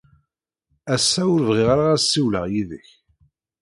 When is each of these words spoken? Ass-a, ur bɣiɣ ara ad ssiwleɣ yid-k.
Ass-a, 0.93 1.21
ur 1.33 1.41
bɣiɣ 1.49 1.67
ara 1.73 1.85
ad 1.91 2.01
ssiwleɣ 2.03 2.45
yid-k. 2.53 2.89